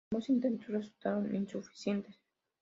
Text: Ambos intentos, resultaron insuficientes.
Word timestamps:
Ambos 0.11 0.29
intentos, 0.29 0.67
resultaron 0.69 1.35
insuficientes. 1.35 2.17